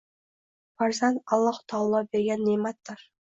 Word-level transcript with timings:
Farzand 0.81 1.21
Alloh 1.37 1.61
taolo 1.73 2.01
bergan 2.17 2.45
ne’matdir. 2.49 3.05